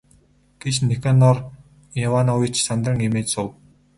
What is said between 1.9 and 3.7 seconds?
Иванович сандран эмээж асуув.